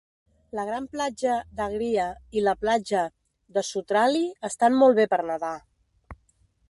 [0.59, 2.07] La gran platja d'Agria
[2.41, 3.03] i la platja
[3.59, 5.55] de Soutrali estan molt bé per nedar.